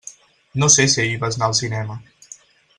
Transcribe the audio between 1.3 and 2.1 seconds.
anar al cinema.